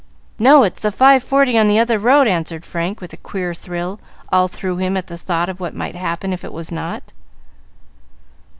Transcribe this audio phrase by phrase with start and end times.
[0.39, 3.99] "No; it's the five forty on the other road," answered Frank, with a queer thrill
[4.31, 7.13] all through him at the thought of what might happen if it was not.